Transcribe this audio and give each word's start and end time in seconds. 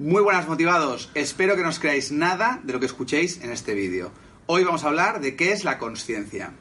Muy 0.00 0.22
buenas 0.22 0.46
motivados, 0.46 1.10
espero 1.14 1.56
que 1.56 1.62
no 1.64 1.70
os 1.70 1.80
creáis 1.80 2.12
nada 2.12 2.60
de 2.62 2.72
lo 2.72 2.78
que 2.78 2.86
escuchéis 2.86 3.42
en 3.42 3.50
este 3.50 3.74
vídeo. 3.74 4.12
Hoy 4.46 4.62
vamos 4.62 4.84
a 4.84 4.88
hablar 4.90 5.20
de 5.20 5.34
qué 5.34 5.50
es 5.50 5.64
la 5.64 5.78
conciencia. 5.78 6.52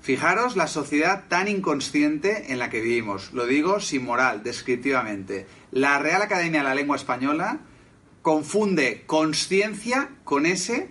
Fijaros 0.00 0.54
la 0.54 0.68
sociedad 0.68 1.24
tan 1.26 1.48
inconsciente 1.48 2.52
en 2.52 2.60
la 2.60 2.70
que 2.70 2.80
vivimos, 2.80 3.32
lo 3.32 3.46
digo 3.46 3.80
sin 3.80 4.04
moral, 4.04 4.44
descriptivamente. 4.44 5.48
La 5.72 5.98
Real 5.98 6.22
Academia 6.22 6.60
de 6.60 6.68
la 6.68 6.76
Lengua 6.76 6.94
Española 6.94 7.62
confunde 8.22 9.02
conciencia 9.06 10.10
con 10.22 10.46
S 10.46 10.88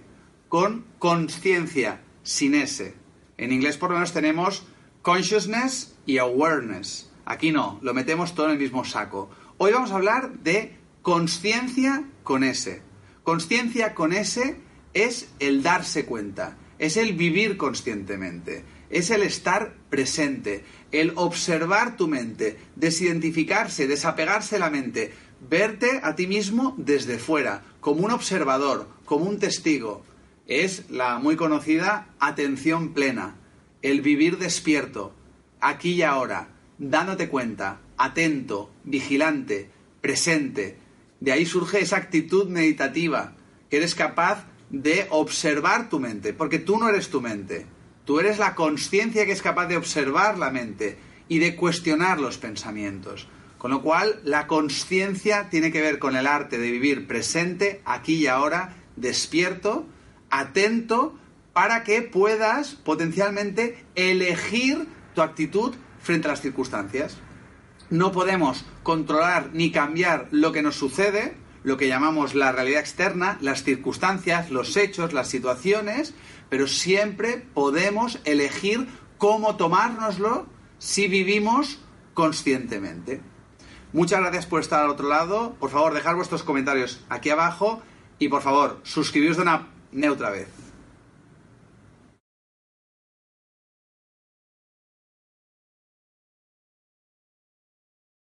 con 0.50 0.84
conciencia 1.00 2.02
sin 2.22 2.54
S. 2.54 2.96
En 3.38 3.54
inglés 3.54 3.78
por 3.78 3.92
lo 3.92 3.96
menos 3.96 4.12
tenemos 4.12 4.66
consciousness 5.04 5.96
y 6.06 6.18
awareness. 6.18 7.10
Aquí 7.24 7.54
no, 7.54 7.80
lo 7.82 7.94
metemos 7.94 8.36
todo 8.36 8.48
en 8.48 8.52
el 8.54 8.60
mismo 8.60 8.84
saco. 8.84 9.30
Hoy 9.58 9.72
vamos 9.72 9.94
a 9.94 9.96
hablar 9.96 10.34
de 10.40 10.83
Consciencia 11.04 12.06
con 12.24 12.46
S. 12.46 12.82
Consciencia 13.24 13.94
con 13.94 14.14
S 14.14 14.56
es 14.94 15.28
el 15.40 15.62
darse 15.62 16.06
cuenta, 16.06 16.56
es 16.80 16.96
el 16.96 17.12
vivir 17.12 17.58
conscientemente, 17.58 18.64
es 18.90 19.10
el 19.10 19.22
estar 19.24 19.74
presente, 19.90 20.64
el 20.94 21.12
observar 21.16 21.98
tu 21.98 22.08
mente, 22.08 22.58
desidentificarse, 22.78 23.86
desapegarse 23.86 24.58
la 24.60 24.70
mente, 24.70 25.12
verte 25.50 26.00
a 26.04 26.16
ti 26.16 26.26
mismo 26.26 26.74
desde 26.78 27.20
fuera, 27.20 27.66
como 27.82 28.06
un 28.06 28.12
observador, 28.12 28.88
como 29.04 29.26
un 29.26 29.40
testigo. 29.40 30.06
Es 30.48 30.90
la 30.90 31.20
muy 31.20 31.36
conocida 31.36 32.08
atención 32.22 32.94
plena, 32.94 33.36
el 33.82 34.00
vivir 34.00 34.38
despierto, 34.38 35.14
aquí 35.60 35.96
y 35.96 36.04
ahora, 36.04 36.48
dándote 36.78 37.28
cuenta, 37.28 37.82
atento, 37.98 38.72
vigilante, 38.86 39.70
presente, 40.00 40.82
de 41.24 41.32
ahí 41.32 41.46
surge 41.46 41.80
esa 41.80 41.96
actitud 41.96 42.50
meditativa, 42.50 43.32
que 43.70 43.78
eres 43.78 43.96
capaz 43.96 44.46
de 44.70 45.08
observar 45.10 45.88
tu 45.88 46.02
mente, 46.02 46.34
porque 46.34 46.60
tú 46.60 46.78
no 46.78 46.90
eres 46.90 47.10
tu 47.10 47.22
mente, 47.22 47.66
tú 48.04 48.20
eres 48.20 48.40
la 48.40 48.56
conciencia 48.56 49.26
que 49.26 49.32
es 49.32 49.42
capaz 49.42 49.68
de 49.68 49.78
observar 49.78 50.38
la 50.38 50.52
mente 50.52 50.98
y 51.30 51.40
de 51.40 51.56
cuestionar 51.56 52.20
los 52.20 52.38
pensamientos. 52.38 53.30
Con 53.58 53.72
lo 53.72 53.82
cual, 53.82 54.20
la 54.26 54.48
conciencia 54.48 55.48
tiene 55.50 55.72
que 55.72 55.82
ver 55.82 55.98
con 55.98 56.18
el 56.18 56.28
arte 56.28 56.58
de 56.58 56.70
vivir 56.70 57.08
presente, 57.08 57.82
aquí 57.86 58.16
y 58.16 58.28
ahora, 58.28 58.76
despierto, 58.98 59.88
atento, 60.30 61.18
para 61.54 61.86
que 61.86 62.02
puedas 62.02 62.76
potencialmente 62.76 63.86
elegir 63.96 64.88
tu 65.16 65.22
actitud 65.22 65.74
frente 66.02 66.28
a 66.28 66.32
las 66.32 66.42
circunstancias 66.42 67.18
no 67.94 68.12
podemos 68.12 68.66
controlar 68.82 69.52
ni 69.54 69.72
cambiar 69.72 70.28
lo 70.32 70.52
que 70.52 70.64
nos 70.64 70.76
sucede, 70.76 71.38
lo 71.64 71.78
que 71.78 71.88
llamamos 71.88 72.34
la 72.34 72.52
realidad 72.52 72.80
externa, 72.80 73.38
las 73.40 73.64
circunstancias, 73.64 74.50
los 74.50 74.76
hechos, 74.78 75.14
las 75.14 75.28
situaciones, 75.28 76.16
pero 76.50 76.68
siempre 76.68 77.46
podemos 77.54 78.18
elegir 78.26 78.88
cómo 79.20 79.58
tomárnoslo 79.58 80.48
si 80.80 81.08
vivimos 81.08 81.82
conscientemente. 82.16 83.22
Muchas 83.94 84.22
gracias 84.22 84.48
por 84.48 84.62
estar 84.62 84.84
al 84.84 84.90
otro 84.90 85.08
lado. 85.08 85.56
Por 85.60 85.70
favor, 85.70 85.94
dejad 85.94 86.16
vuestros 86.16 86.42
comentarios 86.42 87.00
aquí 87.10 87.30
abajo 87.30 87.84
y 88.18 88.28
por 88.28 88.42
favor, 88.42 88.80
suscribiros 88.82 89.38
de 89.38 89.44
una 89.44 89.68
neutra 89.92 90.32
vez. 90.32 90.63